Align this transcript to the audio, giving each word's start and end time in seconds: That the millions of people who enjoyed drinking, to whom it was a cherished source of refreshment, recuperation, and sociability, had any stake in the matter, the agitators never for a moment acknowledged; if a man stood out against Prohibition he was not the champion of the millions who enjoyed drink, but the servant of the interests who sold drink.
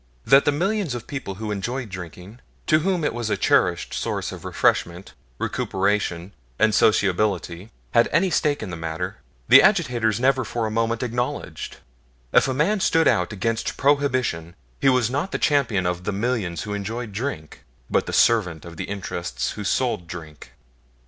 That 0.25 0.45
the 0.45 0.51
millions 0.51 0.95
of 0.95 1.05
people 1.05 1.35
who 1.35 1.51
enjoyed 1.51 1.89
drinking, 1.89 2.39
to 2.65 2.79
whom 2.79 3.03
it 3.03 3.13
was 3.13 3.29
a 3.29 3.37
cherished 3.37 3.93
source 3.93 4.31
of 4.31 4.43
refreshment, 4.43 5.13
recuperation, 5.37 6.31
and 6.57 6.73
sociability, 6.73 7.69
had 7.91 8.09
any 8.11 8.31
stake 8.31 8.63
in 8.63 8.71
the 8.71 8.75
matter, 8.75 9.17
the 9.47 9.61
agitators 9.61 10.19
never 10.19 10.43
for 10.43 10.65
a 10.65 10.71
moment 10.71 11.03
acknowledged; 11.03 11.77
if 12.33 12.47
a 12.47 12.51
man 12.55 12.79
stood 12.79 13.07
out 13.07 13.31
against 13.31 13.77
Prohibition 13.77 14.55
he 14.79 14.89
was 14.89 15.11
not 15.11 15.31
the 15.31 15.37
champion 15.37 15.85
of 15.85 16.03
the 16.03 16.11
millions 16.11 16.63
who 16.63 16.73
enjoyed 16.73 17.11
drink, 17.11 17.63
but 17.87 18.07
the 18.07 18.11
servant 18.11 18.65
of 18.65 18.77
the 18.77 18.85
interests 18.85 19.51
who 19.51 19.63
sold 19.63 20.07
drink. 20.07 20.53